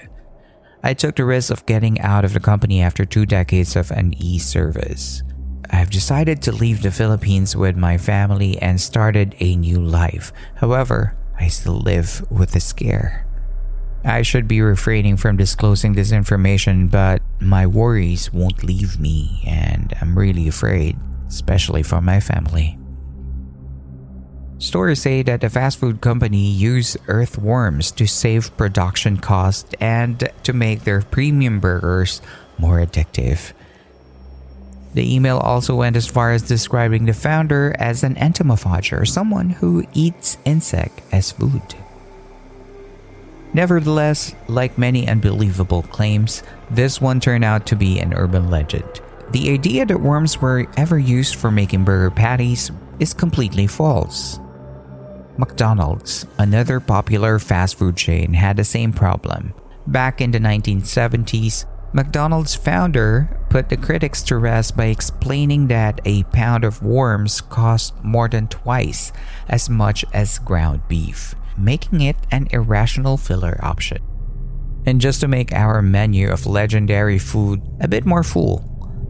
I 0.81 0.93
took 0.93 1.17
the 1.17 1.25
risk 1.25 1.51
of 1.51 1.65
getting 1.65 1.99
out 1.99 2.23
of 2.23 2.33
the 2.33 2.39
company 2.39 2.81
after 2.81 3.03
two 3.03 3.25
decades 3.25 3.75
of 3.75 3.91
an 3.91 4.13
e 4.17 4.39
service. 4.39 5.23
I've 5.69 5.89
decided 5.89 6.41
to 6.43 6.53
leave 6.53 6.81
the 6.81 6.91
Philippines 6.91 7.55
with 7.55 7.75
my 7.75 7.97
family 7.97 8.57
and 8.59 8.79
started 8.79 9.35
a 9.39 9.57
new 9.57 9.79
life. 9.81 10.31
However, 10.55 11.17
I 11.37 11.49
still 11.49 11.79
live 11.79 12.25
with 12.31 12.51
the 12.51 12.59
scare. 12.61 13.27
I 14.03 14.23
should 14.23 14.47
be 14.47 14.61
refraining 14.61 15.17
from 15.17 15.37
disclosing 15.37 15.93
this 15.93 16.11
information, 16.11 16.87
but 16.87 17.21
my 17.39 17.67
worries 17.67 18.33
won't 18.33 18.63
leave 18.63 18.99
me, 18.99 19.43
and 19.45 19.93
I'm 20.01 20.17
really 20.17 20.47
afraid, 20.47 20.97
especially 21.27 21.83
for 21.83 22.01
my 22.01 22.19
family. 22.19 22.79
Stories 24.57 25.01
say 25.01 25.21
that 25.23 25.41
the 25.41 25.49
fast 25.49 25.79
food 25.79 26.01
company 26.01 26.49
used 26.49 26.97
earthworms 27.07 27.91
to 27.91 28.07
save 28.07 28.55
production 28.57 29.17
costs 29.17 29.73
and 29.79 30.29
to 30.43 30.53
make 30.53 30.83
their 30.83 31.01
premium 31.01 31.59
burgers 31.59 32.21
more 32.57 32.77
addictive. 32.77 33.53
The 34.93 35.15
email 35.15 35.37
also 35.37 35.75
went 35.75 35.95
as 35.95 36.07
far 36.07 36.31
as 36.31 36.43
describing 36.43 37.05
the 37.05 37.13
founder 37.13 37.75
as 37.79 38.03
an 38.03 38.15
entomophager, 38.15 39.07
someone 39.07 39.49
who 39.49 39.85
eats 39.93 40.37
insect 40.45 41.01
as 41.11 41.31
food. 41.31 41.75
Nevertheless, 43.53 44.33
like 44.47 44.77
many 44.77 45.07
unbelievable 45.09 45.83
claims, 45.83 46.41
this 46.69 47.01
one 47.01 47.19
turned 47.19 47.43
out 47.43 47.65
to 47.67 47.75
be 47.75 47.99
an 47.99 48.13
urban 48.13 48.49
legend. 48.49 49.01
The 49.31 49.49
idea 49.51 49.85
that 49.85 49.99
worms 49.99 50.39
were 50.39 50.67
ever 50.77 50.97
used 50.97 51.35
for 51.35 51.51
making 51.51 51.83
burger 51.83 52.11
patties 52.11 52.71
is 52.99 53.13
completely 53.13 53.67
false. 53.67 54.39
McDonald's, 55.37 56.25
another 56.37 56.79
popular 56.79 57.39
fast 57.39 57.77
food 57.77 57.97
chain, 57.97 58.33
had 58.33 58.55
the 58.55 58.63
same 58.63 58.93
problem. 58.93 59.53
Back 59.87 60.21
in 60.21 60.31
the 60.31 60.39
1970s, 60.39 61.65
McDonald's 61.93 62.55
founder 62.55 63.37
put 63.49 63.67
the 63.67 63.75
critics 63.75 64.23
to 64.23 64.37
rest 64.37 64.77
by 64.77 64.85
explaining 64.85 65.67
that 65.67 65.99
a 66.05 66.23
pound 66.23 66.63
of 66.63 66.81
worms 66.81 67.41
cost 67.41 67.93
more 68.01 68.29
than 68.29 68.47
twice 68.47 69.11
as 69.49 69.69
much 69.69 70.05
as 70.13 70.39
ground 70.39 70.81
beef 70.87 71.35
making 71.57 72.01
it 72.01 72.15
an 72.31 72.47
irrational 72.51 73.17
filler 73.17 73.59
option. 73.63 73.99
And 74.85 74.99
just 74.99 75.21
to 75.21 75.27
make 75.27 75.53
our 75.53 75.81
menu 75.81 76.29
of 76.29 76.45
legendary 76.45 77.19
food 77.19 77.61
a 77.79 77.87
bit 77.87 78.05
more 78.05 78.23
full, 78.23 78.65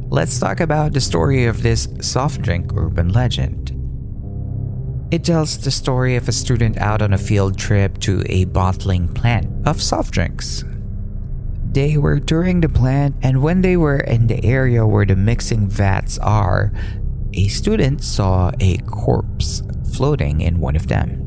let's 0.09 0.39
talk 0.39 0.59
about 0.59 0.93
the 0.93 1.01
story 1.01 1.45
of 1.45 1.63
this 1.63 1.87
soft 2.01 2.41
drink 2.41 2.71
urban 2.75 3.09
legend. 3.09 3.77
It 5.11 5.25
tells 5.25 5.57
the 5.57 5.71
story 5.71 6.15
of 6.15 6.27
a 6.27 6.31
student 6.31 6.77
out 6.77 7.01
on 7.01 7.13
a 7.13 7.17
field 7.17 7.57
trip 7.57 7.97
to 7.99 8.23
a 8.27 8.45
bottling 8.45 9.13
plant 9.13 9.67
of 9.67 9.81
soft 9.81 10.13
drinks. 10.13 10.63
They 11.71 11.97
were 11.97 12.19
touring 12.19 12.61
the 12.61 12.69
plant, 12.69 13.15
and 13.21 13.41
when 13.41 13.61
they 13.61 13.77
were 13.77 13.99
in 13.99 14.27
the 14.27 14.43
area 14.43 14.85
where 14.85 15.05
the 15.05 15.15
mixing 15.15 15.69
vats 15.69 16.17
are, 16.19 16.73
a 17.33 17.47
student 17.47 18.03
saw 18.03 18.51
a 18.59 18.77
corpse 18.79 19.63
floating 19.93 20.41
in 20.41 20.59
one 20.59 20.75
of 20.75 20.87
them. 20.87 21.20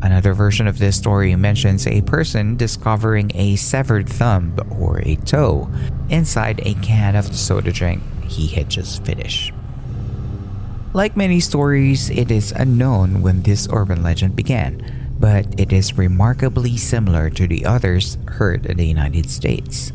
Another 0.00 0.32
version 0.32 0.68
of 0.68 0.78
this 0.78 0.96
story 0.96 1.34
mentions 1.34 1.86
a 1.86 2.02
person 2.02 2.56
discovering 2.56 3.32
a 3.34 3.56
severed 3.56 4.08
thumb 4.08 4.54
or 4.78 5.00
a 5.00 5.16
toe 5.16 5.68
inside 6.08 6.60
a 6.64 6.74
can 6.74 7.16
of 7.16 7.28
the 7.28 7.34
soda 7.34 7.72
drink 7.72 8.02
he 8.22 8.46
had 8.46 8.68
just 8.68 9.04
finished. 9.04 9.52
Like 10.92 11.16
many 11.16 11.40
stories, 11.40 12.10
it 12.10 12.30
is 12.30 12.52
unknown 12.52 13.22
when 13.22 13.42
this 13.42 13.68
urban 13.72 14.02
legend 14.02 14.36
began, 14.36 15.16
but 15.18 15.46
it 15.58 15.72
is 15.72 15.98
remarkably 15.98 16.76
similar 16.76 17.28
to 17.30 17.48
the 17.48 17.66
others 17.66 18.18
heard 18.28 18.66
in 18.66 18.76
the 18.76 18.86
United 18.86 19.28
States. 19.28 19.90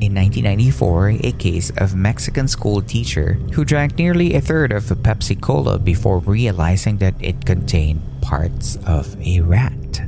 In 0.00 0.14
1994, 0.14 1.08
a 1.24 1.32
case 1.32 1.70
of 1.76 1.94
Mexican 1.94 2.46
school 2.46 2.80
teacher 2.80 3.34
who 3.52 3.64
drank 3.64 3.96
nearly 3.96 4.34
a 4.34 4.40
third 4.40 4.72
of 4.72 4.90
a 4.90 4.94
Pepsi 4.94 5.38
Cola 5.40 5.78
before 5.78 6.20
realizing 6.20 6.98
that 6.98 7.14
it 7.20 7.44
contained 7.44 8.00
parts 8.30 8.78
of 8.86 9.20
a 9.26 9.40
rat. 9.40 10.02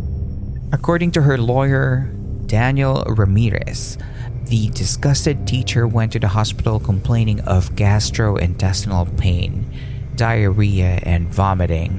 According 0.71 1.11
to 1.11 1.23
her 1.23 1.37
lawyer, 1.37 2.09
Daniel 2.47 3.03
Ramirez, 3.05 3.99
the 4.47 4.69
disgusted 4.69 5.45
teacher 5.45 5.89
went 5.89 6.13
to 6.13 6.21
the 6.21 6.29
hospital 6.29 6.79
complaining 6.79 7.41
of 7.41 7.75
gastrointestinal 7.75 9.11
pain, 9.19 9.67
diarrhea, 10.15 11.03
and 11.03 11.35
vomiting. 11.35 11.99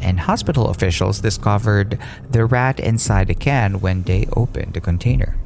And 0.00 0.18
hospital 0.18 0.68
officials 0.68 1.20
discovered 1.20 1.96
the 2.28 2.44
rat 2.44 2.80
inside 2.80 3.28
the 3.28 3.36
can 3.36 3.78
when 3.78 4.02
they 4.02 4.26
opened 4.34 4.74
the 4.74 4.80
container. 4.80 5.38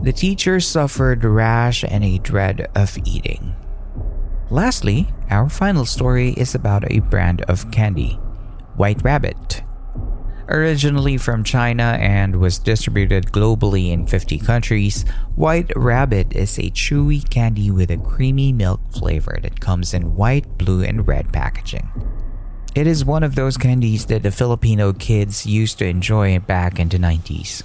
The 0.00 0.14
teacher 0.14 0.60
suffered 0.60 1.22
rash 1.22 1.84
and 1.84 2.02
a 2.02 2.16
dread 2.16 2.70
of 2.74 2.96
eating. 3.04 3.54
Lastly, 4.48 5.08
our 5.28 5.50
final 5.50 5.84
story 5.84 6.30
is 6.38 6.54
about 6.54 6.90
a 6.90 7.00
brand 7.00 7.42
of 7.42 7.70
candy 7.70 8.18
White 8.76 9.02
Rabbit. 9.02 9.62
Originally 10.48 11.16
from 11.16 11.42
China 11.42 11.96
and 11.98 12.36
was 12.36 12.58
distributed 12.58 13.32
globally 13.32 13.90
in 13.90 14.06
50 14.06 14.38
countries, 14.38 15.04
White 15.34 15.72
Rabbit 15.74 16.36
is 16.36 16.58
a 16.58 16.70
chewy 16.70 17.28
candy 17.28 17.70
with 17.70 17.90
a 17.90 17.96
creamy 17.96 18.52
milk 18.52 18.80
flavor 18.92 19.38
that 19.42 19.60
comes 19.60 19.92
in 19.92 20.14
white, 20.14 20.58
blue, 20.58 20.84
and 20.84 21.08
red 21.08 21.32
packaging. 21.32 21.88
It 22.74 22.86
is 22.86 23.04
one 23.04 23.24
of 23.24 23.34
those 23.34 23.56
candies 23.56 24.06
that 24.06 24.22
the 24.22 24.30
Filipino 24.30 24.92
kids 24.92 25.46
used 25.46 25.78
to 25.78 25.86
enjoy 25.86 26.38
back 26.38 26.78
in 26.78 26.90
the 26.90 26.98
90s. 26.98 27.62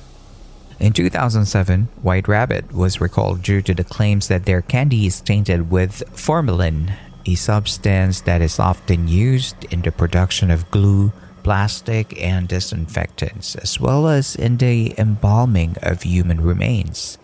In 0.80 0.94
2007, 0.94 1.90
White 2.02 2.28
Rabbit 2.28 2.72
was 2.72 3.02
recalled 3.02 3.44
due 3.44 3.62
to 3.62 3.74
the 3.74 3.84
claims 3.84 4.30
that 4.30 4.46
their 4.46 4.64
candy 4.64 5.06
is 5.06 5.22
tainted 5.22 5.70
with 5.70 6.02
formalin, 6.16 6.94
a 7.26 7.36
substance 7.36 8.22
that 8.22 8.42
is 8.42 8.60
often 8.60 9.08
used 9.08 9.66
in 9.66 9.82
the 9.82 9.92
production 9.92 10.52
of 10.52 10.70
glue, 10.72 11.12
plastic, 11.44 12.20
and 12.22 12.48
disinfectants, 12.48 13.56
as 13.56 13.80
well 13.80 14.08
as 14.08 14.36
in 14.36 14.58
the 14.58 14.94
embalming 14.98 15.76
of 15.82 16.04
human 16.04 16.42
remains. 16.42 17.18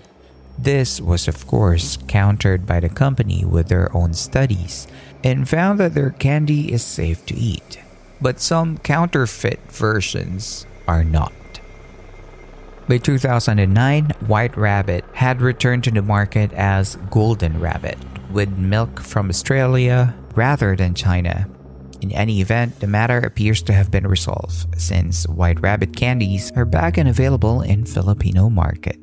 This 0.58 1.00
was, 1.00 1.28
of 1.28 1.46
course, 1.46 1.98
countered 2.08 2.66
by 2.66 2.80
the 2.80 2.90
company 2.90 3.46
with 3.46 3.68
their 3.68 3.96
own 3.96 4.14
studies 4.14 4.88
and 5.24 5.48
found 5.48 5.80
that 5.80 5.94
their 5.94 6.10
candy 6.10 6.72
is 6.72 6.84
safe 6.84 7.26
to 7.28 7.36
eat, 7.36 7.80
but 8.20 8.40
some 8.40 8.78
counterfeit 8.80 9.60
versions 9.72 10.66
are 10.88 11.04
not. 11.04 11.34
By 12.88 12.98
2009, 12.98 14.12
White 14.28 14.56
Rabbit 14.56 15.04
had 15.14 15.42
returned 15.42 15.84
to 15.84 15.92
the 15.92 16.02
market 16.02 16.54
as 16.54 16.96
Golden 17.12 17.60
Rabbit, 17.60 17.98
with 18.32 18.50
milk 18.58 19.00
from 19.00 19.30
Australia 19.30 20.16
rather 20.36 20.76
than 20.76 20.94
China. 20.94 21.48
In 22.02 22.12
any 22.12 22.42
event, 22.42 22.80
the 22.80 22.88
matter 22.88 23.18
appears 23.18 23.62
to 23.64 23.74
have 23.74 23.90
been 23.90 24.06
resolved 24.06 24.80
since 24.80 25.28
White 25.28 25.62
Rabbit 25.62 25.96
candies 25.96 26.52
are 26.56 26.66
back 26.66 26.98
and 26.98 27.10
available 27.10 27.62
in 27.62 27.86
Filipino 27.86 28.50
market. 28.50 29.00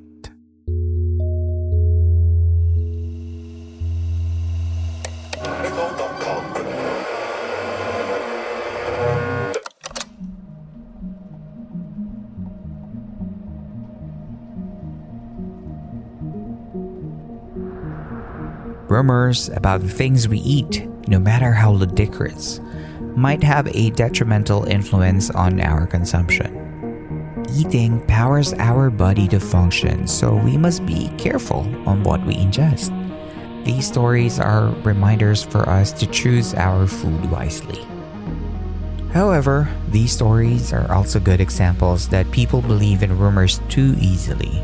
Rumors 18.95 19.49
about 19.49 19.81
the 19.81 19.89
things 19.89 20.29
we 20.29 20.39
eat, 20.39 20.87
no 21.09 21.19
matter 21.19 21.51
how 21.51 21.73
ludicrous, 21.73 22.61
might 23.17 23.43
have 23.43 23.67
a 23.75 23.91
detrimental 23.91 24.63
influence 24.67 25.31
on 25.31 25.61
our 25.61 25.85
consumption. 25.85 27.43
Eating 27.53 28.07
powers 28.07 28.55
our 28.55 28.91
body 28.91 29.27
to 29.27 29.41
function, 29.41 30.07
so 30.07 30.37
we 30.37 30.57
must 30.57 30.87
be 30.87 31.09
careful 31.19 31.67
on 31.89 32.05
what 32.05 32.25
we 32.25 32.37
ingest. 32.37 32.95
These 33.65 33.89
stories 33.89 34.39
are 34.39 34.69
reminders 34.85 35.43
for 35.43 35.69
us 35.69 35.91
to 35.95 36.07
choose 36.07 36.55
our 36.55 36.87
food 36.87 37.29
wisely. 37.33 37.85
However, 39.13 39.69
these 39.89 40.13
stories 40.13 40.73
are 40.73 40.93
also 40.93 41.19
good 41.19 41.41
examples 41.41 42.07
that 42.11 42.31
people 42.31 42.63
believe 42.63 43.03
in 43.03 43.19
rumors 43.19 43.61
too 43.69 43.97
easily 43.99 44.63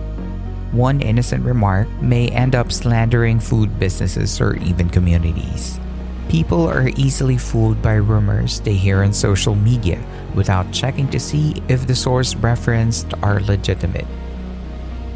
one 0.72 1.00
innocent 1.00 1.44
remark 1.44 1.88
may 2.00 2.28
end 2.28 2.54
up 2.54 2.70
slandering 2.70 3.40
food 3.40 3.78
businesses 3.78 4.40
or 4.40 4.56
even 4.56 4.88
communities. 4.88 5.80
People 6.28 6.68
are 6.68 6.90
easily 6.96 7.36
fooled 7.36 7.82
by 7.82 7.94
rumors 7.94 8.60
they 8.60 8.74
hear 8.74 9.02
on 9.02 9.12
social 9.12 9.56
media 9.56 10.00
without 10.34 10.70
checking 10.72 11.08
to 11.10 11.18
see 11.18 11.60
if 11.68 11.86
the 11.86 11.94
source 11.94 12.36
referenced 12.36 13.12
are 13.22 13.40
legitimate. 13.40 14.06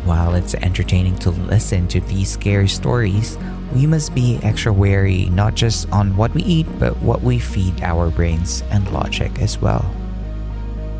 While 0.04 0.34
it's 0.34 0.54
entertaining 0.54 1.16
to 1.20 1.30
listen 1.30 1.88
to 1.88 2.00
these 2.00 2.32
scary 2.32 2.68
stories, 2.68 3.38
we 3.74 3.86
must 3.86 4.14
be 4.14 4.38
extra 4.42 4.72
wary 4.72 5.26
not 5.26 5.54
just 5.54 5.90
on 5.90 6.16
what 6.16 6.34
we 6.34 6.42
eat, 6.42 6.66
but 6.78 6.96
what 6.98 7.22
we 7.22 7.38
feed 7.38 7.80
our 7.82 8.10
brains 8.10 8.62
and 8.70 8.90
logic 8.92 9.38
as 9.38 9.58
well. 9.58 9.88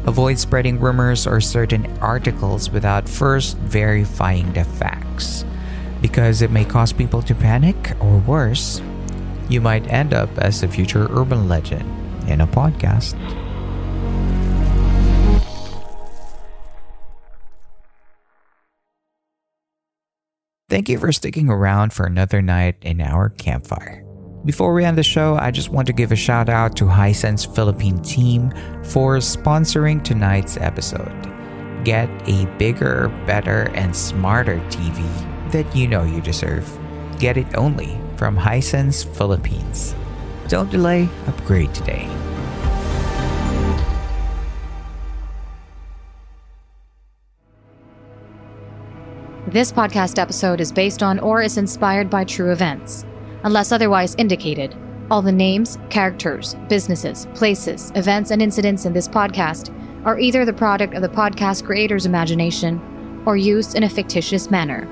Avoid 0.07 0.38
spreading 0.38 0.79
rumors 0.79 1.27
or 1.27 1.40
certain 1.40 1.87
articles 1.99 2.69
without 2.71 3.09
first 3.09 3.57
verifying 3.57 4.53
the 4.53 4.64
facts, 4.64 5.45
because 6.03 6.43
it 6.43 6.51
may 6.51 6.64
cause 6.64 6.93
people 6.93 7.23
to 7.23 7.35
panic, 7.35 7.97
or 8.01 8.19
worse, 8.19 8.83
you 9.49 9.62
might 9.62 9.90
end 9.90 10.12
up 10.12 10.29
as 10.38 10.62
a 10.62 10.69
future 10.69 11.09
urban 11.11 11.49
legend 11.49 11.88
in 12.29 12.43
a 12.43 12.47
podcast. 12.47 13.14
Thank 20.69 20.88
you 20.88 20.99
for 20.99 21.12
sticking 21.12 21.49
around 21.49 21.93
for 21.93 22.05
another 22.05 22.43
night 22.43 22.77
in 22.83 23.01
our 23.01 23.31
campfire. 23.31 24.04
Before 24.44 24.74
we 24.74 24.85
end 24.85 24.98
the 24.98 25.02
show, 25.02 25.37
I 25.37 25.50
just 25.50 25.70
want 25.70 25.87
to 25.87 25.94
give 25.94 26.12
a 26.12 26.16
shout 26.16 26.50
out 26.50 26.76
to 26.76 26.85
Hisense 26.85 27.46
Philippine 27.54 27.98
team 28.00 28.50
for 28.85 29.16
sponsoring 29.16 30.04
tonight's 30.04 30.59
episode. 30.59 31.14
Get 31.83 32.11
a 32.28 32.44
bigger, 32.59 33.09
better, 33.26 33.70
and 33.74 33.96
smarter 33.96 34.59
TV 34.68 35.02
that 35.50 35.74
you 35.74 35.88
know 35.88 36.04
you 36.04 36.20
deserve. 36.20 36.70
Get 37.18 37.38
it 37.38 37.57
only 37.57 37.98
from 38.16 38.37
Hisense 38.37 39.07
Philippines. 39.16 39.94
Don't 40.48 40.70
delay, 40.70 41.09
upgrade 41.26 41.72
today. 41.72 42.07
This 49.46 49.72
podcast 49.72 50.18
episode 50.18 50.61
is 50.61 50.70
based 50.70 51.02
on 51.02 51.18
or 51.20 51.40
is 51.40 51.57
inspired 51.57 52.11
by 52.11 52.24
true 52.24 52.52
events 52.52 53.07
unless 53.44 53.72
otherwise 53.72 54.14
indicated. 54.16 54.76
All 55.11 55.22
the 55.22 55.33
names, 55.33 55.78
characters, 55.90 56.57
businesses, 56.68 57.28
places, 57.35 57.92
events, 57.94 58.30
and 58.30 58.42
incidents 58.42 58.85
in 58.85 58.92
this 58.92 59.07
podcast 59.07 59.72
are 60.04 60.18
either 60.18 60.44
the 60.44 60.52
product 60.52 60.94
of 60.94 61.02
the 61.02 61.09
podcast 61.09 61.64
creator's 61.64 62.07
imagination 62.07 62.80
or 63.26 63.37
used 63.37 63.74
in 63.74 63.85
a 63.85 63.88
fictitious 63.88 64.50
manner. 64.50 64.88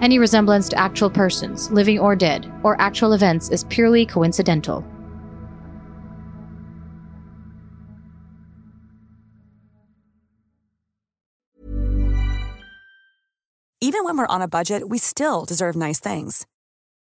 Any 0.00 0.18
resemblance 0.18 0.68
to 0.70 0.78
actual 0.78 1.10
persons, 1.10 1.70
living 1.70 1.98
or 1.98 2.16
dead, 2.16 2.50
or 2.62 2.80
actual 2.80 3.12
events 3.12 3.50
is 3.50 3.64
purely 3.64 4.04
coincidental. 4.04 4.84
Even 13.80 14.04
when 14.04 14.16
we're 14.16 14.26
on 14.26 14.42
a 14.42 14.48
budget, 14.48 14.88
we 14.88 14.98
still 14.98 15.44
deserve 15.44 15.76
nice 15.76 16.00
things. 16.00 16.46